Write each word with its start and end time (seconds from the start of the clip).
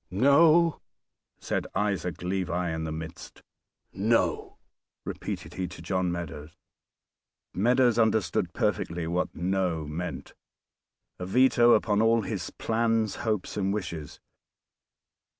"No!!" 0.09 0.81
said 1.39 1.67
Isaac 1.75 2.23
Levi 2.23 2.71
in 2.73 2.85
the 2.85 2.91
midst. 2.91 3.43
"No!!" 3.93 4.57
repeated 5.05 5.53
he 5.53 5.67
to 5.67 5.81
John 5.83 6.11
Meadows. 6.11 6.57
Meadows 7.53 7.99
understood 7.99 8.51
perfectly 8.51 9.05
what 9.05 9.35
"No" 9.35 9.85
meant; 9.85 10.33
a 11.19 11.25
veto 11.27 11.73
upon 11.73 12.01
all 12.01 12.23
his 12.23 12.49
plans, 12.49 13.17
hopes 13.17 13.55
and 13.57 13.71
wishes. 13.71 14.19